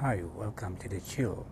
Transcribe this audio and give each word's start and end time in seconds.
Hi, 0.00 0.20
welcome 0.34 0.76
to 0.76 0.90
the 0.90 1.00
chill 1.00 1.46